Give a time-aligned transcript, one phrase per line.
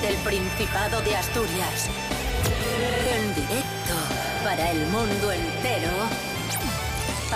[0.00, 1.88] desde el Principado de Asturias.
[3.12, 3.94] En directo
[4.44, 5.90] para el mundo entero.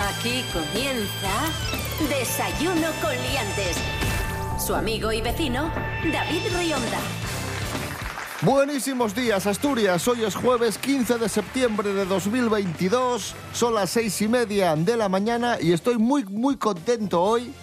[0.09, 3.77] Aquí comienza Desayuno con Liantes.
[4.59, 5.71] Su amigo y vecino,
[6.11, 6.99] David Rionda.
[8.41, 10.07] Buenísimos días, Asturias.
[10.07, 13.35] Hoy es jueves 15 de septiembre de 2022.
[13.53, 17.53] Son las seis y media de la mañana y estoy muy, muy contento hoy,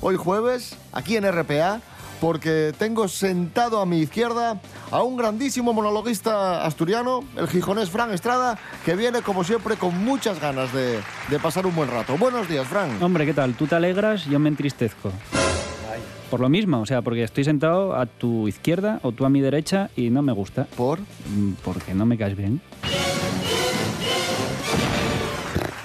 [0.00, 1.80] hoy jueves, aquí en RPA,
[2.22, 4.60] porque tengo sentado a mi izquierda
[4.92, 10.40] a un grandísimo monologuista asturiano, el gijonés Fran Estrada, que viene como siempre con muchas
[10.40, 12.16] ganas de, de pasar un buen rato.
[12.16, 13.02] Buenos días, Fran.
[13.02, 13.54] Hombre, ¿qué tal?
[13.54, 15.10] Tú te alegras, yo me entristezco.
[16.30, 19.40] Por lo mismo, o sea, porque estoy sentado a tu izquierda o tú a mi
[19.40, 20.68] derecha y no me gusta.
[20.76, 21.00] ¿Por?
[21.00, 22.60] Mm, Porque no me caes bien.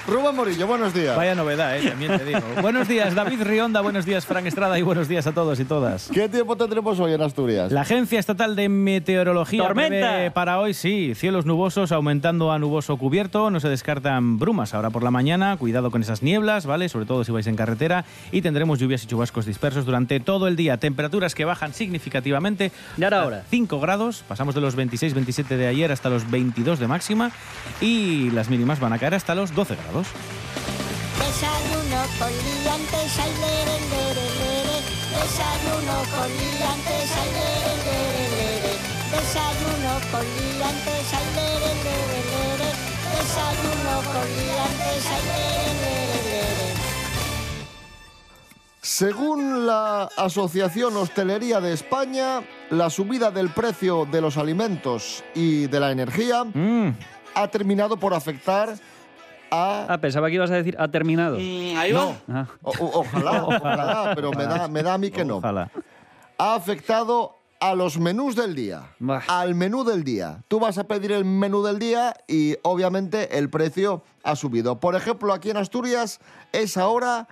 [0.07, 1.17] Rubén Morillo, buenos días.
[1.17, 1.89] Vaya novedad, ¿eh?
[1.89, 2.39] también te digo.
[2.61, 6.09] buenos días, David Rionda, buenos días, Fran Estrada y buenos días a todos y todas.
[6.13, 7.73] ¿Qué tiempo tendremos hoy en Asturias?
[7.73, 10.31] La Agencia Estatal de Meteorología ¡Tormenta!
[10.33, 15.03] para hoy, sí, cielos nubosos aumentando a nuboso cubierto, no se descartan brumas ahora por
[15.03, 16.87] la mañana, cuidado con esas nieblas, ¿vale?
[16.87, 20.55] Sobre todo si vais en carretera y tendremos lluvias y chubascos dispersos durante todo el
[20.55, 22.71] día, temperaturas que bajan significativamente.
[22.97, 23.43] ¿Y ahora, ahora?
[23.49, 27.31] 5 grados, pasamos de los 26-27 de ayer hasta los 22 de máxima
[27.81, 29.96] y las mínimas van a caer hasta los 12 grados.
[31.17, 34.77] Desayuno con liantes, ay, lere, lere, lere.
[35.17, 38.73] Desayuno con liantes, ay, lere, lere, lere.
[39.11, 42.69] Desayuno con liantes, ay, lere, lere, lere.
[43.15, 46.73] Desayuno con liantes, ay, lere, lere, lere.
[48.81, 55.79] Según la Asociación Hostelería de España, la subida del precio de los alimentos y de
[55.79, 56.89] la energía Mm,
[57.35, 58.75] ha terminado por afectar
[59.51, 61.37] Ah, pensaba que ibas a decir ha terminado.
[61.37, 65.37] No, Ah, o- o- ojalá, ojalá, pero me da, me da a mí que no.
[65.37, 65.69] Ojalá.
[66.37, 68.83] Ha afectado a los menús del día.
[68.99, 69.23] Bah.
[69.27, 70.43] Al menú del día.
[70.47, 74.79] Tú vas a pedir el menú del día y obviamente el precio ha subido.
[74.79, 76.19] Por ejemplo, aquí en Asturias
[76.51, 77.27] es ahora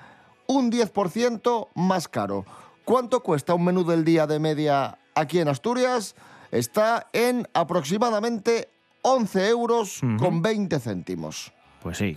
[0.47, 2.45] un 10% más caro.
[2.85, 6.15] ¿Cuánto cuesta un menú del día de media aquí en Asturias?
[6.51, 8.69] Está en aproximadamente
[9.03, 11.51] 11 euros con 20 céntimos.
[11.85, 12.15] Pues sí.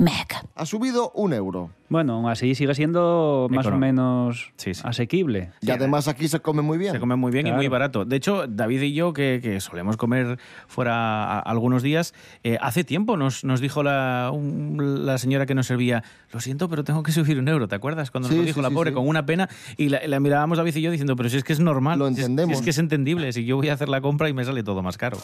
[0.55, 1.69] Ha subido un euro.
[1.91, 3.81] Bueno, aún así sigue siendo más o Económico.
[3.87, 4.81] menos Sí, sí.
[4.83, 5.51] asequible.
[5.61, 6.93] Y además aquí se come muy bien.
[6.95, 7.59] Se come muy bien y Claro.
[7.59, 8.07] muy barato.
[8.07, 10.95] De hecho, David y yo, que, que solemos comer fuera
[11.35, 12.15] a- algunos días,
[12.45, 16.03] eh, hace tiempo nos, nos dijo la, un- la señora que nos servía,
[16.33, 18.11] lo siento, pero tengo que subir un euro, ¿te acuerdas?
[18.11, 18.95] Cuando Sí, nos lo dijo sí, la sí, pobre, sí.
[18.95, 21.53] con una pena, y la, la mirábamos David y yo diciendo, pero si es que
[21.53, 22.57] es normal, Lo si es- si entendemos.
[22.57, 24.83] es, que es entendible, si yo voy a hacer la compra y me sale todo
[24.83, 25.19] más caro.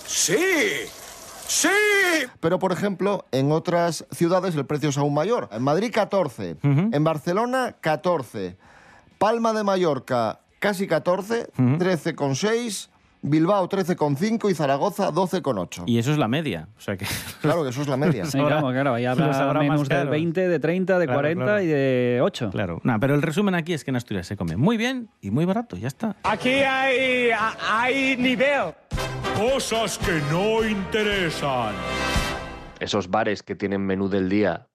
[2.41, 5.49] Pero, por ejemplo, en otras ciudades el precio es aún mayor.
[5.53, 6.56] En Madrid, 14.
[6.62, 8.56] En Barcelona, 14.
[9.19, 11.50] Palma de Mallorca, casi 14.
[11.56, 12.88] 13,6.
[13.27, 14.51] Bilbao, 13,5.
[14.51, 15.85] Y Zaragoza, 12,8.
[15.87, 17.07] Y eso es la media, o sea que...
[17.41, 18.25] Claro que eso es la media.
[18.35, 20.11] Sí, claro, claro, ahí habrá menús del caros.
[20.11, 21.61] 20, de 30, de Claro, 40 claro.
[21.63, 22.51] y de 8.
[22.51, 25.31] Claro, Nah, pero el resumen aquí es que en Asturias se come muy bien y
[25.31, 26.17] muy barato, ya está.
[26.23, 27.31] Aquí hay,
[27.71, 28.75] hay nivel.
[29.37, 31.75] Cosas que no interesan.
[32.79, 34.69] esos bares que tienen menú del día,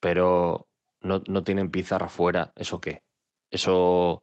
[0.00, 0.66] pero
[1.00, 3.02] no, no tienen pizarra fuera, ¿eso qué?
[3.50, 4.22] Eso.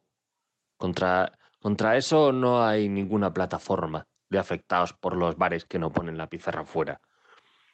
[0.76, 6.16] Contra, contra eso no hay ninguna plataforma de afectados por los bares que no ponen
[6.16, 7.00] la pizarra fuera.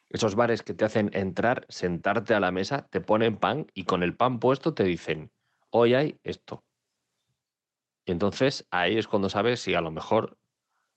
[0.09, 4.03] Esos bares que te hacen entrar, sentarte a la mesa, te ponen pan y con
[4.03, 5.33] el pan puesto te dicen,
[5.71, 6.65] hoy hay esto.
[8.05, 10.39] Y entonces ahí es cuando sabes si a lo mejor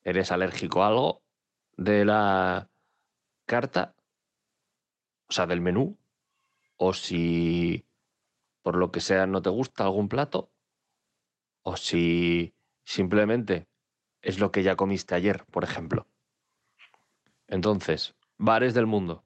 [0.04, 1.24] eres alérgico a algo
[1.76, 2.70] de la
[3.46, 3.96] carta,
[5.28, 5.98] o sea, del menú,
[6.78, 7.86] o si
[8.62, 10.52] por lo que sea no te gusta algún plato,
[11.64, 12.54] o si
[12.90, 13.68] simplemente
[14.24, 16.08] es lo que ya comiste ayer, por ejemplo.
[17.48, 19.24] Entonces, bares del mundo.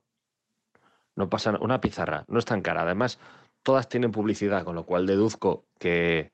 [1.16, 2.82] No pasa na- una pizarra, no es tan cara.
[2.82, 3.20] Además,
[3.64, 6.34] todas tienen publicidad, con lo cual deduzco que,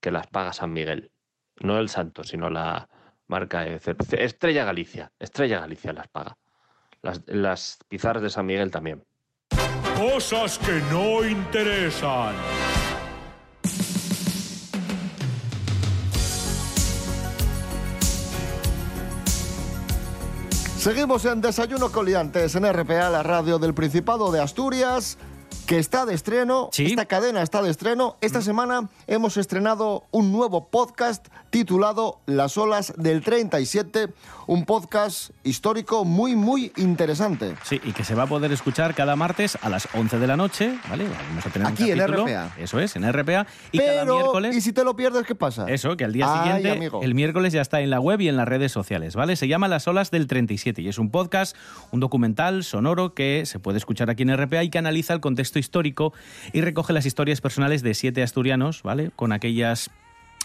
[0.00, 1.10] que las paga San Miguel.
[1.60, 2.88] No el santo, sino la
[3.26, 3.80] marca de.
[4.18, 5.12] Estrella Galicia.
[5.18, 6.36] Estrella Galicia las paga.
[7.00, 9.02] Las, las pizarras de San Miguel también.
[9.96, 12.34] Cosas que no interesan.
[20.84, 25.16] Seguimos en Desayuno Coliantes en RPA, la radio del Principado de Asturias.
[25.66, 26.84] que está de estreno, Sí.
[26.84, 28.16] esta cadena está de estreno.
[28.20, 34.08] Esta semana hemos estrenado un nuevo podcast titulado Las olas del 37,
[34.48, 37.54] un podcast histórico muy, muy interesante.
[37.62, 40.36] Sí, y que se va a poder escuchar cada martes a las 11 de la
[40.36, 41.04] noche, ¿vale?
[41.28, 42.26] Vamos a tener un Aquí en capítulo.
[42.26, 42.50] RPA.
[42.58, 43.46] Eso es, en RPA.
[43.70, 44.56] Y cada Pero, miércoles...
[44.56, 45.66] ¿y si te lo pierdes, qué pasa?
[45.68, 47.00] Eso, que al día Ay, siguiente, amigo.
[47.04, 49.36] el miércoles ya está en la web y en las redes sociales, ¿vale?
[49.36, 51.56] Se llama Las Olas del 37 y es un podcast,
[51.92, 55.60] un documental sonoro que se puede escuchar aquí en RPA y que analiza el contexto
[55.60, 56.14] histórico
[56.52, 59.12] y recoge las historias personales de siete asturianos, ¿vale?
[59.14, 59.92] Con aquellas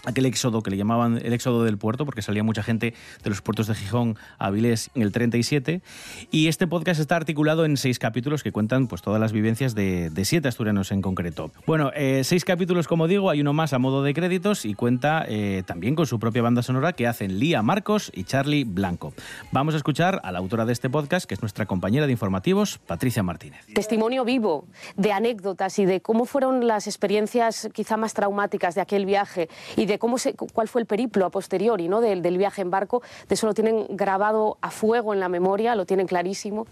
[0.04, 3.42] aquel éxodo que le llamaban el éxodo del puerto, porque salía mucha gente de los
[3.42, 5.82] puertos de Gijón a Avilés en el 37.
[6.30, 10.10] Y este podcast está articulado en seis capítulos que cuentan pues, todas las vivencias de,
[10.24, 11.50] siete asturianos en concreto.
[11.66, 15.24] Bueno, eh, seis capítulos, como digo, hay uno más a modo de créditos y cuenta
[15.28, 19.12] eh, también con su propia banda sonora que hacen Lía Marcos y Charlie Blanco.
[19.50, 22.78] Vamos a escuchar a la autora de este podcast, que es nuestra compañera de informativos,
[22.86, 23.64] Patricia Martínez.
[23.74, 24.66] testimonio vivo
[24.96, 29.86] de anécdotas y de cómo fueron las experiencias quizá más traumáticas de aquel viaje y
[29.90, 32.00] de cómo se, cuál fue el periplo a posteriori ¿no?
[32.00, 33.02] del, del viaje en barco.
[33.28, 36.66] De eso lo tienen grabado a fuego en la memoria, lo tienen clarísimo.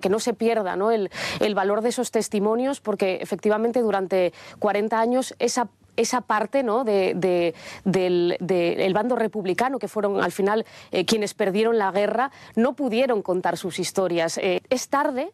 [0.00, 0.90] Que no se pierda ¿no?
[0.90, 1.10] El,
[1.40, 6.84] el valor de esos testimonios, porque efectivamente durante 40 años esa esa parte ¿no?
[6.84, 7.54] de, de-
[7.84, 12.72] del de- el bando republicano, que fueron al final eh, quienes perdieron la guerra, no
[12.72, 14.38] pudieron contar sus historias.
[14.38, 15.32] Eh, es tarde,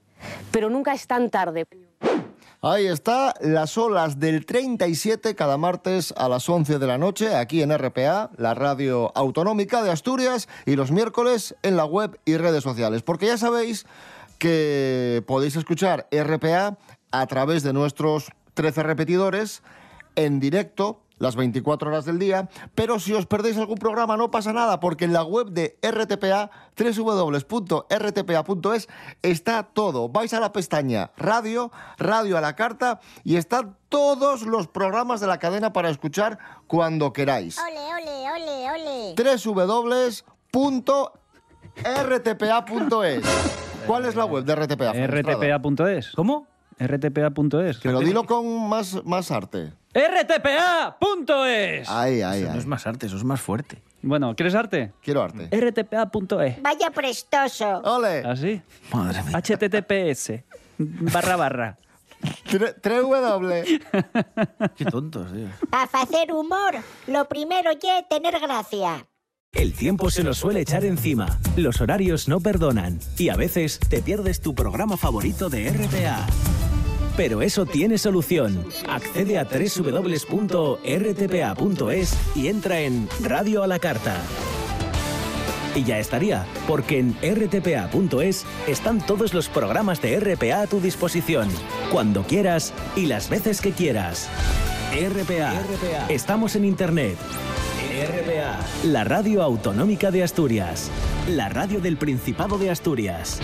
[0.50, 1.64] pero nunca es tan tarde.
[2.60, 7.62] Ahí está, las olas del 37 cada martes a las 11 de la noche aquí
[7.62, 12.64] en RPA, la radio autonómica de Asturias, y los miércoles en la web y redes
[12.64, 13.02] sociales.
[13.02, 13.86] Porque ya sabéis
[14.38, 16.78] que podéis escuchar RPA
[17.12, 19.62] a través de nuestros 13 repetidores
[20.16, 24.52] en directo las 24 horas del día, pero si os perdéis algún programa no pasa
[24.52, 28.88] nada, porque en la web de RTPA, www.rtpa.es,
[29.22, 30.08] está todo.
[30.08, 35.26] Vais a la pestaña Radio, Radio a la carta, y están todos los programas de
[35.26, 37.58] la cadena para escuchar cuando queráis.
[37.58, 39.14] Ole, ole, ole, ole.
[39.44, 40.22] www.rtpa.es.
[43.86, 44.92] ¿Cuál es la web de RTPA?
[44.92, 46.12] Rtpa.es.
[46.14, 46.46] ¿Cómo?
[46.78, 47.78] rtpa.es.
[47.82, 49.72] Pero dilo con más, más arte.
[49.94, 51.88] rtpa.es.
[51.88, 52.58] Ahí, ahí, Eso no ahí.
[52.58, 53.82] es más arte, eso es más fuerte.
[54.02, 54.92] Bueno, ¿quieres arte?
[55.02, 55.48] Quiero arte.
[55.50, 56.62] rtpa.es.
[56.62, 57.78] Vaya prestoso.
[57.84, 58.22] ¡Ole!
[58.24, 58.62] ¿Así?
[58.92, 59.40] Madre mía.
[59.40, 60.32] https.
[60.78, 61.78] Barra barra.
[62.50, 63.64] Tre- Tres W.
[64.76, 65.46] Qué tontos, tío.
[65.70, 66.74] Para hacer humor,
[67.06, 69.06] lo primero ya es tener gracia.
[69.52, 74.02] El tiempo se nos suele echar encima, los horarios no perdonan y a veces te
[74.02, 76.26] pierdes tu programa favorito de RPA.
[77.18, 78.64] Pero eso tiene solución.
[78.88, 80.78] Accede a www.rtpa.es
[82.36, 84.22] y entra en Radio a la Carta.
[85.74, 91.48] Y ya estaría, porque en rtpa.es están todos los programas de RPA a tu disposición,
[91.90, 94.28] cuando quieras y las veces que quieras.
[94.92, 95.54] RPA.
[96.08, 97.18] Estamos en Internet.
[98.00, 98.60] RPA.
[98.84, 100.88] La radio autonómica de Asturias.
[101.28, 103.40] La radio del Principado de Asturias.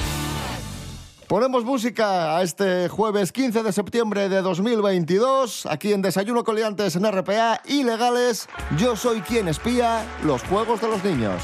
[1.34, 7.10] Ponemos música a este jueves 15 de septiembre de 2022, aquí en Desayuno Coliantes en
[7.10, 8.48] RPA, ilegales.
[8.78, 11.42] Yo soy quien espía los juegos de los niños.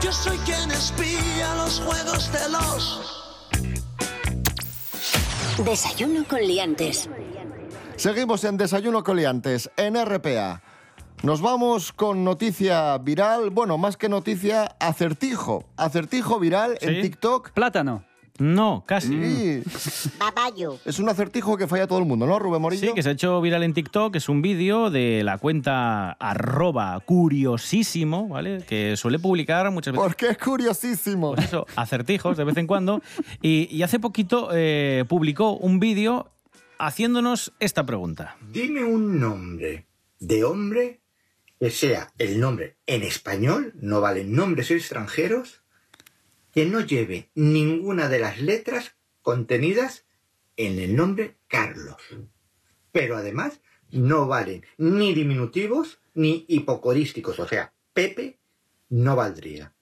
[0.00, 3.06] Yo soy quien espía los juegos de los
[5.64, 7.08] Desayuno con liantes.
[7.96, 10.62] Seguimos en Desayuno Coliantes, en RPA.
[11.22, 15.64] Nos vamos con noticia viral, bueno, más que noticia, acertijo.
[15.76, 17.00] Acertijo viral en.
[17.02, 17.50] TikTok.
[17.50, 18.04] Plátano.
[18.38, 19.08] No, casi.
[19.08, 20.78] Sí, Babayo.
[20.84, 22.88] es un acertijo que falla todo el mundo, ¿no, Rubén Morillo?
[22.88, 24.14] Sí, que se ha hecho viral en TikTok.
[24.16, 28.62] Es un vídeo de la cuenta arroba curiosísimo, ¿vale?
[28.68, 31.34] Que suele publicar muchas veces Porque es curiosísimo.
[31.34, 33.02] pues eso, acertijos de vez en cuando.
[33.42, 36.30] Y, y hace poquito eh, publicó un vídeo
[36.78, 38.36] haciéndonos esta pregunta.
[38.52, 39.86] Dime un nombre
[40.18, 41.00] de hombre
[41.58, 45.62] que sea el nombre en español, no valen nombres extranjeros,
[46.56, 50.06] que no lleve ninguna de las letras contenidas
[50.56, 51.98] en el nombre Carlos.
[52.92, 53.60] Pero además
[53.90, 58.38] no valen ni diminutivos ni hipocorísticos, o sea, Pepe
[58.88, 59.74] no valdría.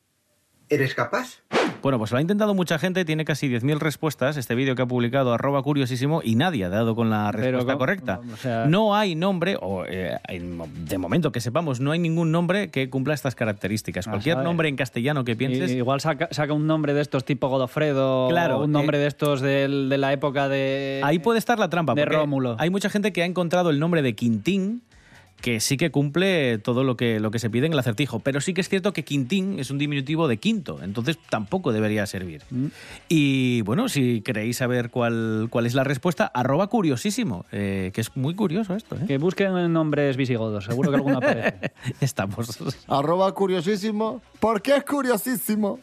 [0.71, 1.40] ¿Eres capaz?
[1.83, 4.87] Bueno, pues lo ha intentado mucha gente, tiene casi 10.000 respuestas, este vídeo que ha
[4.87, 8.21] publicado arroba curiosísimo, y nadie ha dado con la respuesta co- correcta.
[8.33, 12.33] o sea- No hay nombre, o eh, en- de momento que sepamos, no hay ningún
[12.33, 14.06] nombre que cumpla estas características.
[14.09, 14.44] Ah, Cualquier sabe.
[14.44, 15.71] nombre en castellano que pienses...
[15.73, 19.06] Igual saca, saca un nombre de estos tipo Godofredo, Claro, o un nombre eh, de
[19.06, 21.02] estos del- de la época de...
[21.04, 21.94] Ahí puede estar la trampa.
[21.94, 22.56] de Rómulo.
[22.59, 24.83] Hay mucha gente que ha encontrado el nombre de Quintín
[25.44, 28.18] que sí que cumple todo lo que, lo que se pide en el acertijo.
[28.20, 32.06] Pero sí que es cierto que Quintín es un diminutivo de quinto, entonces tampoco debería
[32.06, 32.40] servir.
[32.48, 32.68] Mm.
[33.10, 38.16] Y bueno, si queréis saber cuál, cuál es la respuesta, arroba curiosísimo, eh, que es
[38.16, 38.96] muy curioso esto.
[38.96, 39.04] ¿eh?
[39.06, 41.72] Que busquen nombres visigodos, seguro que alguno aparece.
[42.00, 42.58] Estamos.
[42.88, 44.22] Arroba curiosísimo.
[44.40, 45.78] ¿Por qué es curiosísimo?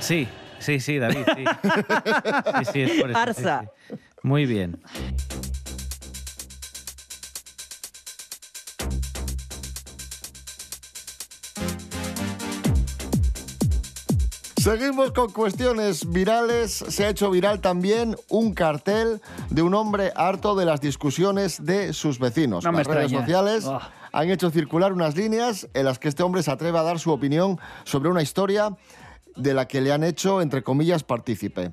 [0.00, 1.44] Sí, sí, sí, David, sí.
[2.58, 3.70] Sí, sí, es por eso, sí, Barça.
[3.88, 3.94] sí.
[4.22, 4.76] Muy bien.
[14.68, 16.72] Seguimos con cuestiones virales.
[16.72, 21.94] Se ha hecho viral también un cartel de un hombre harto de las discusiones de
[21.94, 22.64] sus vecinos.
[22.64, 23.24] No me Las redes extraña.
[23.24, 23.80] sociales Oh.
[24.12, 27.10] han hecho circular unas líneas en las que este hombre se atreve a dar su
[27.10, 28.76] opinión sobre una historia
[29.36, 31.72] de la que le han hecho, entre comillas, partícipe.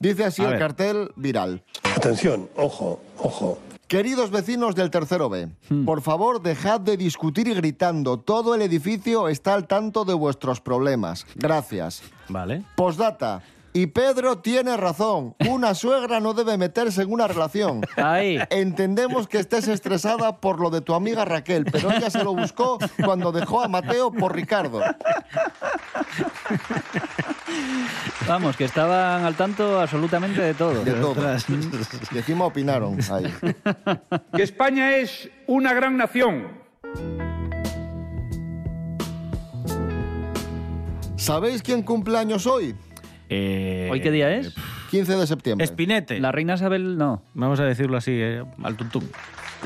[0.00, 0.58] Dice así A el ver.
[0.58, 1.62] cartel viral.
[1.94, 3.58] Atención, ojo, ojo.
[3.92, 5.84] Queridos vecinos del tercero B, Hmm.
[5.84, 8.18] por favor dejad de discutir y gritando.
[8.18, 11.26] Todo el edificio está al tanto de vuestros problemas.
[11.34, 12.02] Gracias.
[12.30, 12.64] Vale.
[12.74, 13.42] Postdata.
[13.74, 15.34] Y Pedro tiene razón.
[15.46, 17.82] Una suegra no debe meterse en una relación.
[17.96, 18.38] Ahí.
[18.48, 22.78] Entendemos que estés estresada por lo de tu amiga Raquel, pero ella se lo buscó
[23.04, 24.80] cuando dejó a Mateo por Ricardo.
[28.26, 30.84] Vamos, que estaban al tanto absolutamente de todo.
[30.84, 31.16] De todo.
[32.12, 33.32] Y encima opinaron ahí.
[34.36, 36.48] Que España es una gran nación.
[41.16, 42.74] ¿Sabéis quién cumple años hoy?
[43.28, 44.54] Eh, ¿Hoy qué día es?
[44.90, 45.64] 15 de septiembre.
[45.64, 46.20] Espinete.
[46.20, 47.22] La reina Isabel, no.
[47.34, 49.04] Vamos a decirlo así, eh, al tuntum.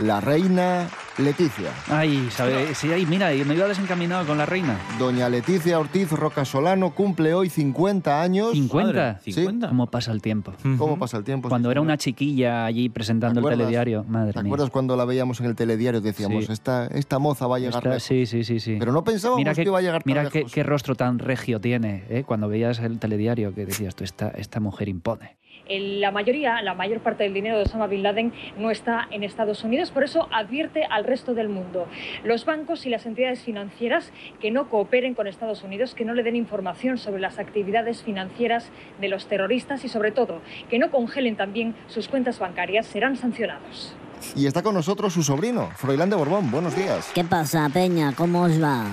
[0.02, 1.70] La reina Leticia.
[1.88, 4.78] Ay, sabe, sí, ay, mira, me iba desencaminado con la reina.
[4.98, 8.52] Doña Leticia Ortiz Rocasolano cumple hoy 50 años.
[8.52, 8.92] 50.
[8.92, 9.68] Madre, 50.
[9.68, 10.52] ¿Cómo pasa el tiempo?
[10.76, 11.48] ¿Cómo pasa el tiempo?
[11.48, 11.86] Cuando Sí, era señor.
[11.86, 14.04] una chiquilla allí presentando el telediario.
[14.06, 14.50] Madre ¿Te mía.
[14.50, 16.02] acuerdas cuando la veíamos en el telediario?
[16.02, 16.52] Decíamos, Sí.
[16.52, 18.02] esta, esta moza va a llegar lejos.
[18.02, 18.76] sí, sí, sí, sí.
[18.78, 20.52] Pero no pensábamos mira que iba a llegar tan Mira qué, lejos.
[20.52, 22.24] qué rostro tan regio tiene, ¿eh?
[22.26, 25.38] Cuando veías el telediario que decías, tú, esta, esta mujer impone.
[25.68, 29.22] El- La mayoría, la mayor parte del dinero de Osama Bin Laden no está en
[29.24, 31.86] Estados Unidos, por eso advierte al resto del mundo.
[32.24, 36.22] Los bancos y las entidades financieras que no cooperen con Estados Unidos, que no le
[36.22, 38.70] den información sobre las actividades financieras
[39.00, 43.94] de los terroristas y sobre todo que no congelen también sus cuentas bancarias serán sancionados.
[44.34, 46.50] Y está con nosotros su sobrino, Froilán de Borbón.
[46.50, 47.10] Buenos días.
[47.14, 48.12] ¿Qué pasa, Peña?
[48.16, 48.84] ¿Cómo os va?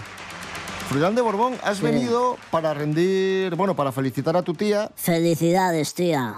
[0.90, 1.84] Froilán de Borbón, has Sí.
[1.84, 4.90] venido para rendir, bueno, para felicitar a tu tía.
[4.96, 6.34] Felicidades, tía.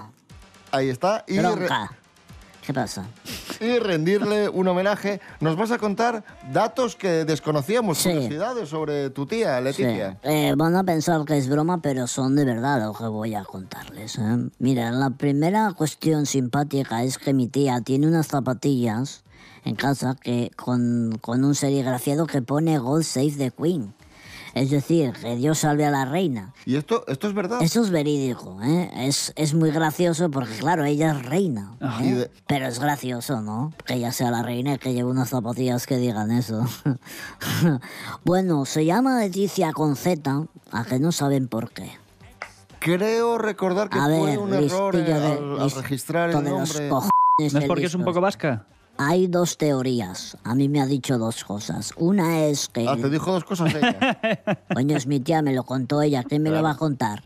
[0.76, 1.24] Ahí está.
[1.26, 1.90] Y, Bronca.
[2.64, 3.06] ¿Qué pasa?
[3.60, 5.20] y rendirle un homenaje.
[5.40, 8.10] Nos vas a contar datos que desconocíamos, Sí.
[8.12, 10.18] curiosidades sobre tu tía, Leticia.
[10.22, 10.28] Sí.
[10.28, 13.44] Eh, van a pensar que es broma, pero son de verdad lo que voy a
[13.44, 14.18] contarles.
[14.18, 14.50] ¿eh?
[14.58, 19.22] Mira, la primera cuestión simpática es que mi tía tiene unas zapatillas
[19.64, 23.94] en casa que con, con un serigrafiado que pone God Save the Queen.
[24.56, 26.54] Es decir, que Dios salve a la reina.
[26.64, 27.60] ¿Y esto, esto es verdad?
[27.60, 28.90] Eso es verídico, ¿eh?
[29.06, 31.74] Es, es muy gracioso porque, claro, ella es reina.
[32.00, 32.14] ¿eh?
[32.14, 33.74] De- Pero es gracioso, ¿no?
[33.84, 36.64] Que ella sea la reina y que lleve unas zapatillas que digan eso.
[38.24, 41.90] bueno, se llama Leticia con Z, a que no saben por qué.
[42.78, 46.88] Creo recordar que A fue ver, un error eh, de- al, registrar el los nombre.
[46.88, 48.64] ¿No es porque es un poco vasca?
[48.98, 50.38] Hay dos teorías.
[50.44, 51.92] A mí me ha dicho dos cosas.
[51.96, 52.86] Una es que...
[52.88, 54.18] Ah, te dijo dos cosas ella.
[54.74, 56.22] Coño, es mi tía, me lo contó ella.
[56.24, 57.22] ¿Quién me lo va a contar?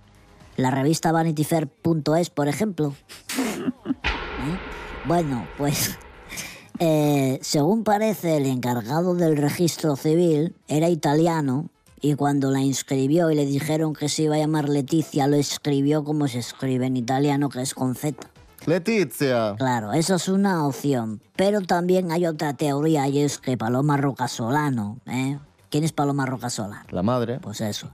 [0.56, 2.94] La revista VanityFair.es, por ejemplo.
[3.38, 4.58] ¿Eh?
[5.06, 5.96] Bueno, pues...
[6.80, 13.34] eh, según parece, el encargado del registro civil era italiano y cuando la inscribió y
[13.34, 17.48] le dijeron que se iba a llamar Leticia, lo escribió como se escribe en italiano,
[17.50, 18.26] que es con Z.
[18.66, 19.54] Letizia.
[19.56, 21.20] Claro, eso es una opción.
[21.36, 25.38] Pero también hay otra teoría y es que Paloma Rocasolano, ¿eh?
[25.70, 26.84] ¿Quién es Paloma Rocasolano?
[26.90, 27.38] La madre.
[27.40, 27.90] Pues eso.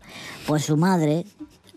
[0.47, 1.27] Pues su madre,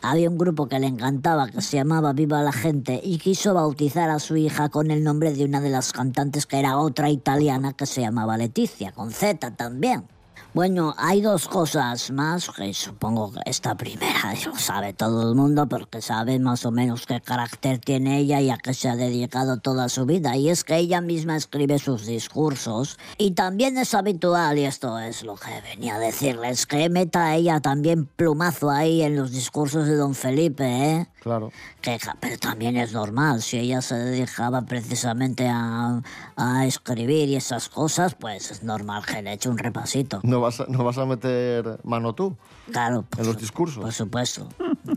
[0.01, 4.09] había un grupo que le encantaba que se llamaba Viva la Gente y quiso bautizar
[4.09, 7.73] a su hija con el nombre de una de las cantantes que era otra italiana
[7.73, 10.05] que se llamaba Leticia, con Z también.
[10.51, 15.67] Bueno, hay dos cosas más que supongo que esta primera lo sabe todo el mundo
[15.67, 19.57] porque sabe más o menos qué carácter tiene ella y a qué se ha dedicado
[19.57, 20.35] toda su vida.
[20.37, 25.23] Y es que ella misma escribe sus discursos y también es habitual, y esto es
[25.23, 29.95] lo que venía a decirles, que meta ella también plumazo ahí en los discursos de
[29.95, 31.07] don Felipe, ¿eh?
[31.21, 31.51] Claro.
[31.81, 36.01] Que, pero también es normal, si ella se dedicaba precisamente a,
[36.35, 40.21] a escribir y esas cosas, pues es normal que le eche un repasito.
[40.23, 42.35] No vas, a, no vas a meter mano tú
[42.71, 43.83] Claro, en los discursos.
[43.83, 44.47] por supuesto.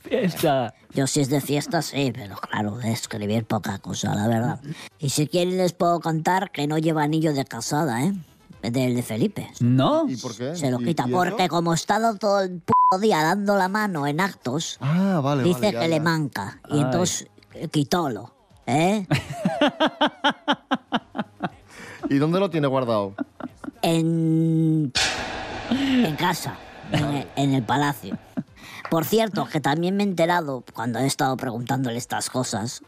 [0.00, 0.74] Fiesta.
[0.92, 4.60] Yo si es de fiesta, sí, pero claro, de escribir poca cosa, la verdad.
[4.98, 8.12] Y si quieren les puedo contar que no lleva anillo de casada, ¿eh?
[8.62, 9.50] Del de Felipe.
[9.60, 10.08] ¿No?
[10.08, 10.54] ¿Y por qué?
[10.54, 11.12] Se lo ¿Y- quita, eso?
[11.12, 15.42] porque como está dado todo el puto día dando la mano en actos, Ah, vale,
[15.42, 15.98] dice vale, ya, que ya.
[15.98, 16.60] le manca.
[16.70, 16.80] Y Ay.
[16.82, 18.32] entonces eh, quitólo,
[18.66, 19.06] ¿eh?
[22.10, 23.14] ¿Y dónde lo tiene guardado?
[23.84, 24.92] En,
[25.70, 26.56] en casa,
[26.92, 28.18] en el, en el palacio.
[28.90, 32.82] Por cierto, que también me he enterado, cuando he estado preguntándole estas cosas,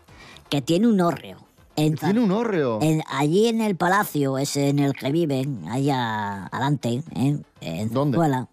[0.49, 1.39] que tiene un hórreo.
[1.77, 2.79] En- Tiene un hórreo.
[2.81, 7.37] en- allí en el palacio, ese en el que viven, allá adelante, ¿eh?
[7.61, 8.17] en ¿Dónde?
[8.17, 8.49] Zuela,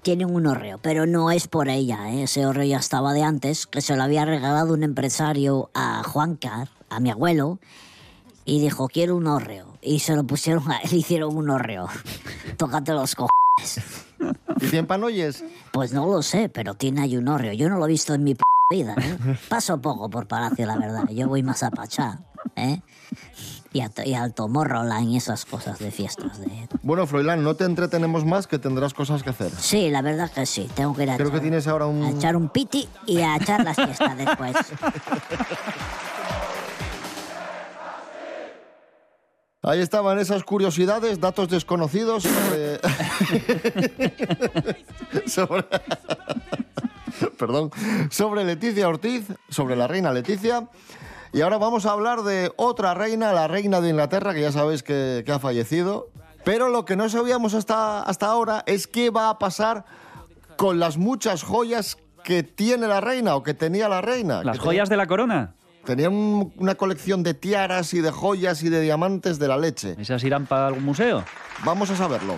[0.00, 2.22] tienen un hórreo, pero no es por ella, ¿eh?
[2.22, 6.68] ese hórreo ya estaba de antes, que se lo había regalado un empresario a Juancar,
[6.88, 7.58] a mi abuelo,
[8.46, 9.67] y dijo, quiero un hórreo.
[9.80, 11.88] Y se lo pusieron a él, hicieron un hórreo.
[12.56, 13.80] Tócate los cojones.
[14.60, 15.44] ¿Y tiene panoyes?
[15.72, 17.52] Pues no lo sé, pero tiene ahí un hórreo.
[17.52, 19.38] Yo no lo he visto en mi p vida, ¿eh?
[19.48, 21.08] Paso poco por Palacio, la verdad.
[21.08, 22.20] Yo voy más a Pachá,
[22.54, 22.82] ¿eh?
[23.72, 26.38] Y, a, y al Tomorrowland y esas cosas de fiestas.
[26.38, 26.68] De...
[26.82, 29.50] Bueno, Froilán, no te entretenemos más, que tendrás cosas que hacer.
[29.58, 30.68] Sí, la verdad que sí.
[30.74, 32.04] Tengo que ir a, Creo que echar, tienes ahora a un...
[32.04, 34.54] echar un piti y a echar la siesta después.
[39.68, 42.80] Ahí estaban esas curiosidades, datos desconocidos sobre...
[45.26, 45.66] sobre...
[47.38, 47.70] Perdón.
[48.08, 50.70] Sobre Leticia Ortiz, sobre la reina Leticia.
[51.34, 54.82] Y ahora vamos a hablar de otra reina, la reina de Inglaterra, que ya sabéis
[54.82, 56.08] que, que ha fallecido.
[56.44, 59.84] Pero lo que no sabíamos hasta, hasta ahora es qué va a pasar
[60.56, 64.42] con las muchas joyas que tiene la reina o que tenía la reina.
[64.42, 65.56] Las joyas de la corona.
[65.88, 69.94] Tenía un- una colección de tiaras y de joyas y de diamantes de la leche.
[69.98, 71.24] ¿Esas irán para algún museo?
[71.64, 72.36] Vamos a saberlo.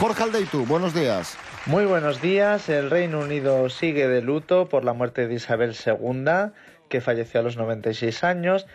[0.00, 1.38] Jorge Aldeitu, buenos días.
[1.66, 2.68] Muy buenos días.
[2.68, 6.50] El Reino Unido sigue de luto por la muerte de Isabel II,
[6.88, 8.66] que falleció a los 96 años.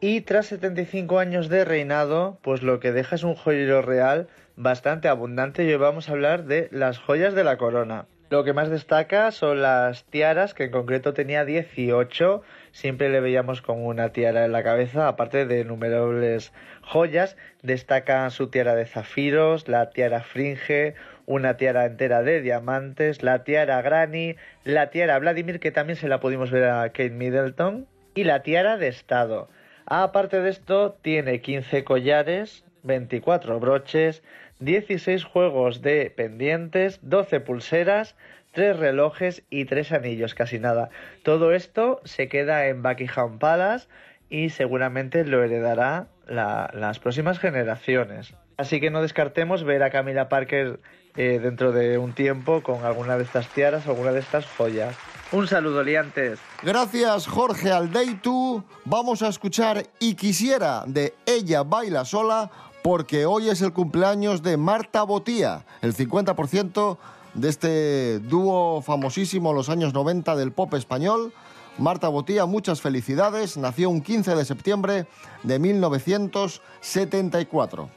[0.00, 5.08] Y tras 75 años de reinado, pues lo que deja es un joyero real bastante
[5.08, 5.64] abundante.
[5.64, 8.06] Y hoy vamos a hablar de las joyas de la corona.
[8.32, 12.40] Lo que más destaca son las tiaras, que en concreto tenía 18.
[12.70, 17.36] Siempre le veíamos con una tiara en la cabeza, aparte de innumerables joyas.
[17.60, 20.94] Destaca su tiara de zafiros, la tiara fringe,
[21.26, 26.18] una tiara entera de diamantes, la tiara Granny, la tiara Vladimir, que también se la
[26.18, 29.50] pudimos ver a Kate Middleton, y la tiara de Estado.
[29.84, 34.22] Aparte de esto, tiene 15 collares, 24 broches,
[34.64, 38.14] 16 juegos de pendientes, 12 pulseras,
[38.52, 40.90] 3 relojes y 3 anillos, casi nada.
[41.24, 43.88] Todo esto se queda en Buckingham Palace
[44.28, 48.34] y seguramente lo heredará la- las próximas generaciones.
[48.56, 50.78] Así que no descartemos ver a Camila Parker
[51.16, 54.96] eh, dentro de un tiempo con alguna de estas tiaras o alguna de estas joyas.
[55.32, 56.38] Un saludo, liantes.
[56.62, 58.64] Gracias, Jorge Aldeitu.
[58.84, 62.50] Vamos a escuchar Y quisiera de Ella baila sola
[62.82, 66.98] porque hoy es el cumpleaños de Marta Botía, el 50%
[67.34, 71.32] de este dúo famosísimo en los años 90 del pop español.
[71.78, 73.56] Marta Botía, muchas felicidades.
[73.56, 75.06] Nació un 15 de septiembre
[75.42, 77.88] de 1974.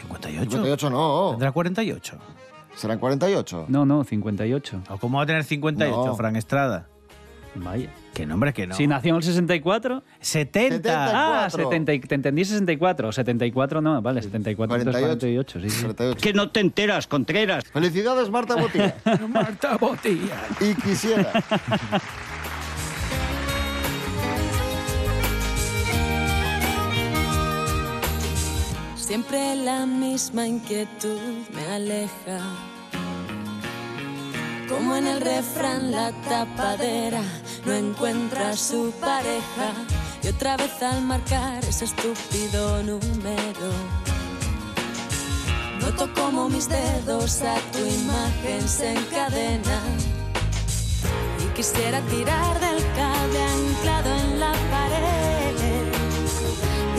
[0.00, 0.50] 58.
[0.50, 1.30] 58 no.
[1.32, 2.16] ¿Tendrá 48?
[2.74, 3.66] ¿Serán 48?
[3.68, 4.82] No, no, 58.
[4.88, 6.16] ¿O cómo va a tener 58, No.
[6.16, 6.88] Fran Estrada?
[7.56, 7.92] Vaya.
[8.18, 8.74] Que nombre que no.
[8.74, 10.02] Si nació en el 64.
[10.18, 11.44] 70.
[11.44, 13.12] Ah, 70, y- te entendí 64.
[13.12, 15.60] 74 no, vale, 74 entonces 48.
[15.60, 15.86] sí, sí.
[16.20, 17.62] Que no te enteras, Contreras.
[17.72, 18.96] Felicidades, Marta Botía.
[19.28, 20.34] Marta Botía.
[20.60, 21.30] Y quisiera.
[28.96, 31.20] Siempre la misma inquietud
[31.54, 32.40] me aleja.
[34.68, 37.22] Como en el refrán la tapadera
[37.64, 39.72] no encuentra su pareja.
[40.22, 43.70] Y otra vez al marcar ese estúpido número.
[45.80, 49.96] Noto como mis dedos a tu imagen se encadenan.
[51.42, 55.54] Y quisiera tirar del cable anclado en la pared.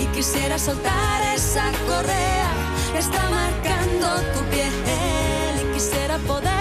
[0.02, 2.52] Y quisiera soltar esa correa
[2.94, 4.74] que está marcando tu piel.
[5.62, 6.59] Y quisiera poder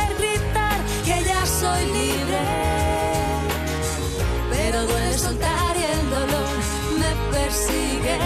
[1.60, 2.40] soy libre.
[4.50, 6.54] Pero duele soltar y el dolor
[7.00, 8.18] me persigue.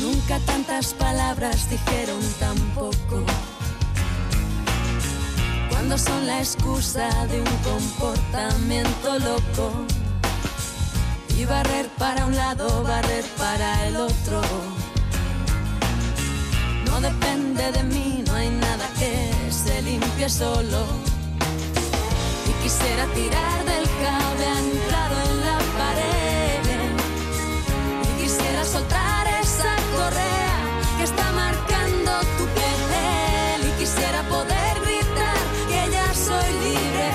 [0.00, 3.18] Nunca tantas palabras dijeron tan poco.
[5.68, 9.72] Cuando son la excusa de un comportamiento loco.
[11.36, 13.69] Y barrer para un lado, barrer para
[20.30, 20.86] solo.
[22.48, 26.62] Y quisiera tirar del cable anclado en la pared.
[28.04, 30.58] Y quisiera soltar esa correa
[30.98, 33.60] que está marcando tu piel.
[33.68, 37.10] Y quisiera poder gritar que ya soy libre.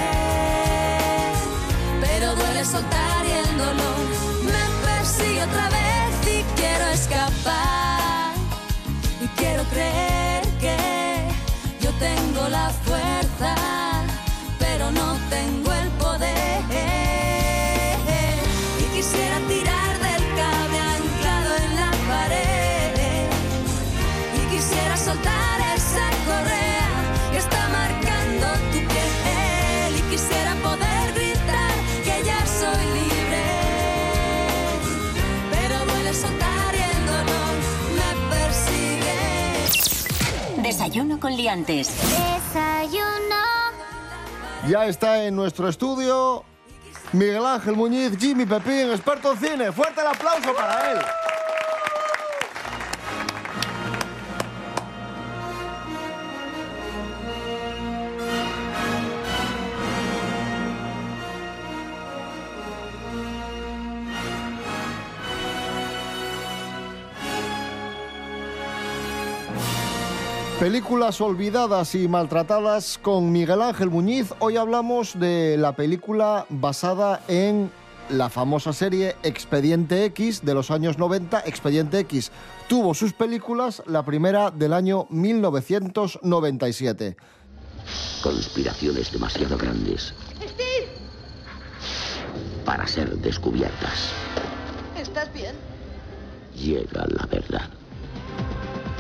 [2.01, 4.05] Pero duele soltar y el dolor
[4.43, 8.33] me persigue otra vez y quiero escapar.
[9.23, 10.94] Y quiero creer que
[14.59, 16.63] pero no tengo el poder.
[18.79, 22.93] Y quisiera tirar del cable anclado en la pared.
[24.35, 26.89] Y quisiera soltar esa correa
[27.31, 29.91] que está marcando tu piel.
[29.97, 33.45] Y quisiera poder gritar que ya soy libre.
[35.51, 37.55] Pero duele soltar y el dolor
[37.97, 39.19] me persigue.
[40.61, 41.87] Desayuno con liantes.
[41.89, 42.64] Desayuno.
[44.67, 46.43] Ya está en nuestro estudio
[47.13, 49.71] Miguel Ángel Muñiz, Jimmy Pepín, experto en cine.
[49.71, 50.97] Fuerte el aplauso para él.
[70.65, 74.33] Películas olvidadas y maltratadas con Miguel Ángel Muñiz.
[74.39, 77.69] Hoy hablamos de la película basada en
[78.09, 81.41] la famosa serie Expediente X de los años 90.
[81.41, 82.31] Expediente X
[82.67, 87.15] tuvo sus películas, la primera del año 1997.
[88.23, 90.15] Conspiraciones demasiado grandes
[92.65, 94.13] para ser descubiertas.
[94.97, 95.53] ¿Estás bien?
[96.55, 97.69] Llega la verdad.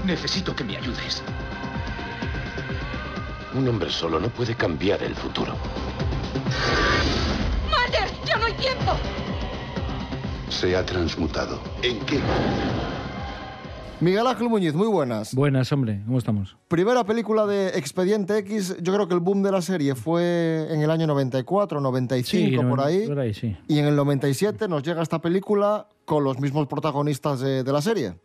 [0.05, 1.23] Necesito que me ayudes.
[3.55, 5.53] Un hombre solo no puede cambiar el futuro.
[7.69, 8.09] ¡Mulder!
[8.25, 8.91] ¡Ya no hay tiempo!
[10.49, 11.59] Se ha transmutado.
[11.81, 12.19] ¿En qué?
[14.01, 15.33] Miguel Ángel Muñiz, muy buenas.
[15.33, 16.01] Buenas, hombre.
[16.05, 16.57] ¿Cómo estamos?
[16.67, 20.81] Primera película de Expediente X, yo creo que el boom de la serie fue en
[20.81, 23.07] el año 94, 95, Sí, por ahí.
[23.07, 23.55] Por ahí, sí.
[23.69, 27.81] Y en el 97 nos llega esta película con los mismos protagonistas de, de la
[27.81, 28.15] serie.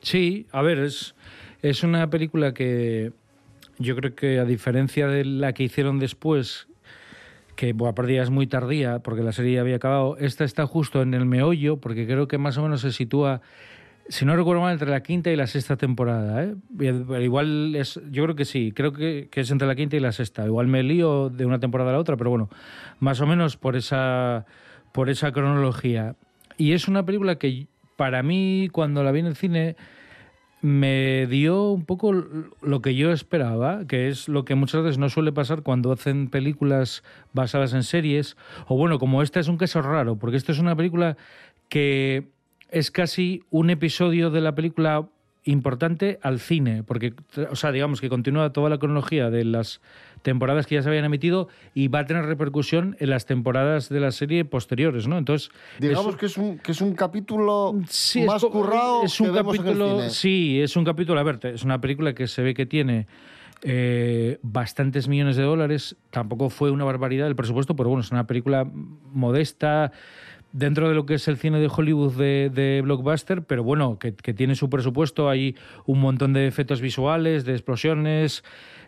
[0.00, 1.14] Sí, a ver, es,
[1.62, 3.12] es una película que
[3.78, 6.68] yo creo que a diferencia de la que hicieron después,
[7.56, 10.66] que bueno, aparte ya es muy tardía porque la serie ya había acabado, esta está
[10.66, 13.40] justo en el meollo porque creo que más o menos se sitúa,
[14.08, 16.44] si no recuerdo mal, entre la quinta y la sexta temporada.
[16.44, 16.54] ¿eh?
[17.22, 20.12] Igual es, yo creo que sí, creo que, que es entre la quinta y la
[20.12, 20.44] sexta.
[20.46, 22.48] Igual me lío de una temporada a la otra, pero bueno,
[23.00, 24.46] más o menos por esa,
[24.92, 26.14] por esa cronología.
[26.56, 29.76] Y es una película que para mí, cuando la vi en el cine,
[30.66, 35.08] me dio un poco lo que yo esperaba, que es lo que muchas veces no
[35.08, 39.80] suele pasar cuando hacen películas basadas en series, o bueno, como esta es un caso
[39.80, 41.16] raro, porque esta es una película
[41.68, 42.26] que
[42.72, 45.08] es casi un episodio de la película
[45.46, 47.14] importante al cine, porque,
[47.50, 49.80] o sea, digamos que continúa toda la cronología de las
[50.22, 54.00] temporadas que ya se habían emitido y va a tener repercusión en las temporadas de
[54.00, 55.18] la serie posteriores, ¿no?
[55.18, 59.32] Entonces, Digamos que es un, que es un capítulo Sí, más currado es un que
[59.32, 60.10] vemos en el capítulo cine.
[60.10, 63.06] sí es un capítulo a ver es una película que se ve que tiene
[63.62, 68.26] eh, bastantes millones de dólares tampoco fue una barbaridad el presupuesto pero bueno es una
[68.26, 68.68] película
[69.12, 69.92] modesta
[70.58, 74.14] dentro de lo que es el cine de Hollywood de, de blockbuster pero bueno que,
[74.14, 78.42] que tiene su presupuesto hay un montón de efectos visuales de explosiones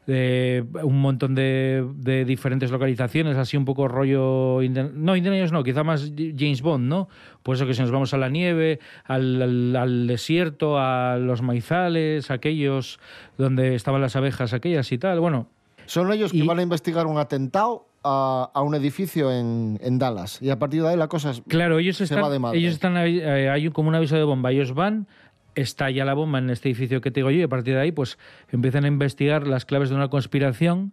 [0.07, 4.59] de un montón de, de diferentes localizaciones, así un poco rollo...
[4.95, 7.11] No, Indiana no, quizá más James Bond, ¿no?
[7.43, 11.43] Por eso que si nos vamos a la nieve, al, al- al desierto, a los
[11.43, 13.01] maizales, aquellos
[13.37, 15.49] donde estaban las abejas aquellas y tal, bueno...
[15.85, 20.41] Son ellos que van a investigar un atentado a, a un edificio en, en Dallas.
[20.41, 22.59] Y a partir de ahí la cosa es- Claro, ellos se están, va de madre.
[22.59, 24.51] ellos están eh, hay como un aviso de bomba.
[24.53, 25.07] Ellos van,
[25.55, 27.93] estalla la bomba en este edificio que te digo yo, y a partir de ahí,
[27.93, 28.19] pues
[28.51, 30.93] empiezan a investigar las claves de una conspiración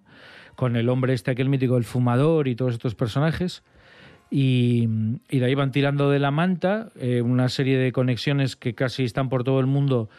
[0.55, 3.63] con el hombre este, aquel mítico, el fumador y todos estos personajes.
[4.31, 4.89] Y,
[5.29, 9.03] y de ahí van tirando de la manta eh, una serie de conexiones que casi
[9.03, 10.09] están por todo el mundo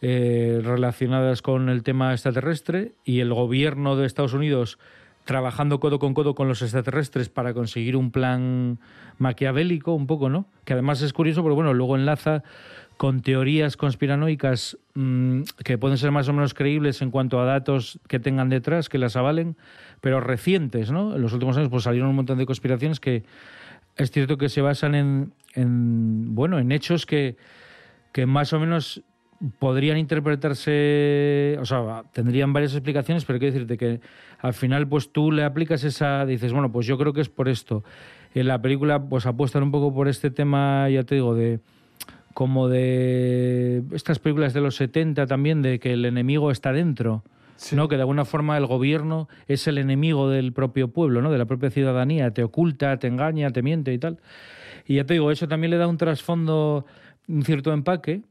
[0.00, 4.78] eh, relacionadas con el tema extraterrestre y el gobierno de Estados Unidos
[5.24, 8.78] trabajando codo con codo con los extraterrestres para conseguir un plan
[9.18, 10.46] maquiavélico un poco, ¿no?
[10.64, 12.42] Que además es curioso, pero bueno, luego enlaza
[12.96, 17.98] con teorías conspiranoicas mm, que pueden ser más o menos creíbles en cuanto a datos
[18.08, 19.56] que tengan detrás, que las avalen,
[20.00, 21.14] pero recientes, ¿no?
[21.16, 23.24] En los últimos años pues salieron un montón de conspiraciones que
[23.96, 27.36] es cierto que se basan en, en bueno, en hechos que,
[28.12, 29.02] que más o menos
[29.58, 34.00] podrían interpretarse, o sea, tendrían varias explicaciones, pero quiero decirte que
[34.38, 37.48] al final pues tú le aplicas esa, dices, bueno, pues yo creo que es por
[37.48, 37.84] esto.
[38.34, 41.60] En la película pues apuestan un poco por este tema, ya te digo, de
[42.34, 47.22] como de estas películas de los 70 también, de que el enemigo está dentro.
[47.72, 47.88] ¿no?
[47.88, 51.30] Que de alguna forma el gobierno es el enemigo del propio pueblo, ¿no?
[51.30, 54.18] de la propia ciudadanía, te oculta, te engaña, te miente y tal.
[54.86, 56.86] Y ya te digo, eso también le da un trasfondo,
[57.28, 58.22] un cierto empaque.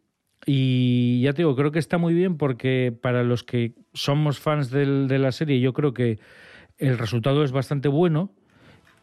[0.45, 4.69] Y ya te digo, creo que está muy bien porque para los que somos fans
[4.71, 6.19] del- de la serie, yo creo que
[6.79, 8.31] el resultado es bastante bueno.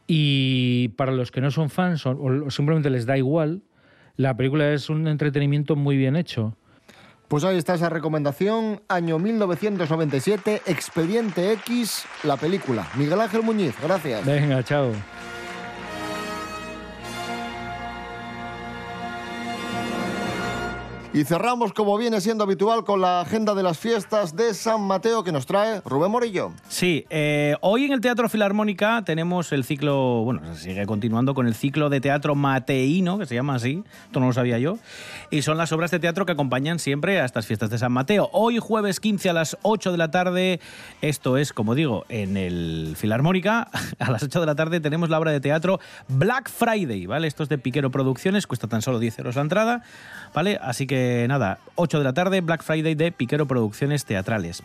[0.06, 3.62] Y para los que no son fans o, o simplemente les da igual,
[4.16, 6.56] la película es un entretenimiento muy bien hecho.
[7.28, 12.88] Pues ahí está esa recomendación, año 1997, Expediente X, la película.
[12.96, 14.24] Miguel Ángel Muñiz, gracias.
[14.24, 14.92] Venga, chao.
[21.14, 25.24] Y cerramos, como viene siendo habitual, con la agenda de las fiestas de San Mateo
[25.24, 26.52] que nos trae Rubén Morillo.
[26.68, 31.46] Sí, eh, hoy en el Teatro Filarmónica tenemos el ciclo, bueno, se sigue continuando con
[31.46, 34.78] el ciclo de teatro mateíno, que se llama así, esto no lo sabía yo,
[35.30, 38.28] y son las obras de teatro que acompañan siempre a estas fiestas de San Mateo.
[38.34, 40.60] Hoy jueves 15 a las 8 de la tarde,
[41.00, 45.18] esto es, como digo, en el Filarmónica, a las 8 de la tarde tenemos la
[45.18, 47.28] obra de teatro Black Friday, ¿vale?
[47.28, 49.82] Esto es de Piquero Producciones, cuesta tan solo 10 euros la entrada,
[50.34, 50.58] ¿vale?
[50.60, 50.97] Así que
[51.28, 54.62] nada, 8 de la tarde, Black Friday de Piquero Producciones Teatrales.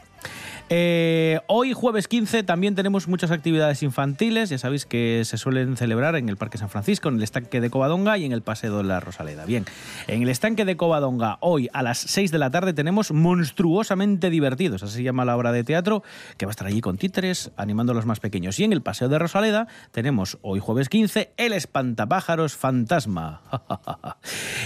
[0.70, 4.50] Eh, hoy, jueves 15, también tenemos muchas actividades infantiles.
[4.50, 7.70] Ya sabéis que se suelen celebrar en el Parque San Francisco, en el estanque de
[7.70, 9.46] Covadonga y en el Paseo de la Rosaleda.
[9.46, 9.66] Bien,
[10.08, 14.84] en el estanque de Covadonga, hoy a las 6 de la tarde, tenemos Monstruosamente Divertidos.
[14.84, 16.02] Así se llama la obra de teatro,
[16.38, 18.60] que va a estar allí con títeres, animando a los más pequeños.
[18.60, 23.42] Y en el Paseo de Rosaleda, tenemos hoy, jueves 15, El Espantapájaros Fantasma.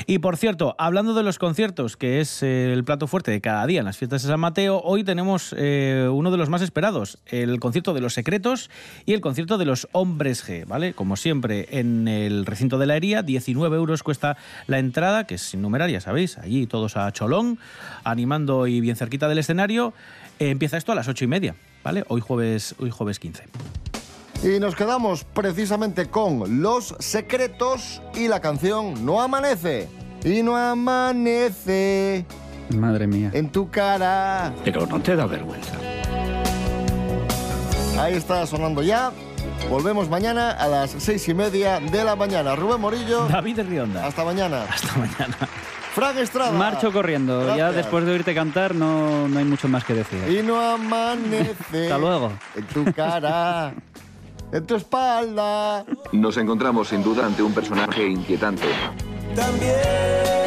[0.05, 1.56] y por cierto, hablando de los conciertos,
[1.97, 4.79] que es eh, el plato fuerte de cada día en las fiestas de San Mateo,
[4.83, 8.69] hoy tenemos eh, uno de los más esperados, el concierto de los secretos
[9.07, 10.93] y el concierto de los hombres G, ¿vale?
[10.93, 15.41] Como siempre, en el recinto de la hería, 19 euros cuesta la entrada, que es
[15.41, 17.57] sin numerar, ya sabéis, allí todos a cholón,
[18.03, 19.95] animando y bien cerquita del escenario.
[20.37, 22.03] Eh, empieza esto a las ocho y media, ¿vale?
[22.07, 23.45] Hoy jueves, hoy jueves 15.
[24.43, 30.06] Y nos quedamos precisamente con Los Secretos y la canción No Amanece.
[30.27, 32.25] Y no amanece
[32.75, 33.31] Madre mía.
[33.33, 34.51] en tu cara.
[34.65, 35.73] Pero no te da vergüenza.
[37.99, 39.11] Ahí está sonando ya.
[39.69, 42.55] Volvemos mañana a las seis y media de la mañana.
[42.55, 43.27] Rubén Morillo.
[43.27, 44.05] David Rionda.
[44.05, 44.63] Hasta mañana.
[44.69, 45.35] Hasta mañana.
[45.95, 46.51] Frank Estrada.
[46.51, 47.55] Marcho corriendo.
[47.55, 50.19] Ya después de oírte cantar no, no hay mucho más que decir.
[50.29, 51.83] Y no amanece.
[51.83, 52.33] Hasta luego.
[52.55, 53.73] En tu cara.
[54.51, 55.85] en tu espalda.
[56.11, 58.67] Nos encontramos sin duda ante un personaje inquietante.
[59.37, 60.46] También